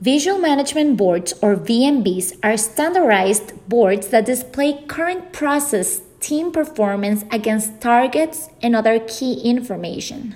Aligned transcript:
Visual 0.00 0.38
Management 0.38 0.96
Boards 0.96 1.32
or 1.40 1.56
VMBs 1.56 2.38
are 2.42 2.56
standardized 2.56 3.52
boards 3.68 4.08
that 4.08 4.26
display 4.26 4.82
current 4.88 5.32
process 5.32 6.02
team 6.20 6.50
performance 6.50 7.24
against 7.30 7.80
targets 7.80 8.48
and 8.60 8.74
other 8.74 8.98
key 8.98 9.40
information. 9.42 10.34